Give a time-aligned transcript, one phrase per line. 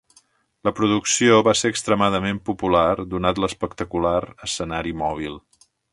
[0.67, 5.39] La producció va ser extremadament popular, donat l'espectacular escenari mòbil.